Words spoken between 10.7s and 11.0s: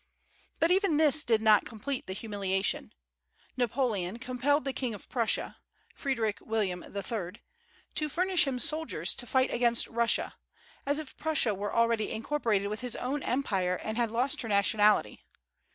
as